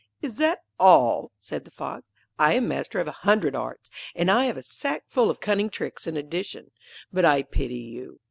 'Is 0.19 0.37
that 0.37 0.63
all?' 0.79 1.31
said 1.37 1.63
the 1.63 1.69
Fox. 1.69 2.09
'I 2.39 2.53
am 2.55 2.67
master 2.67 2.99
of 2.99 3.07
a 3.07 3.11
hundred 3.21 3.53
arts, 3.55 3.91
and 4.15 4.31
I 4.31 4.45
have 4.45 4.57
a 4.57 4.63
sack 4.63 5.03
full 5.05 5.29
of 5.29 5.39
cunning 5.39 5.69
tricks 5.69 6.07
in 6.07 6.17
addition. 6.17 6.71
But 7.13 7.23
I 7.23 7.43
pity 7.43 7.75
you. 7.77 8.19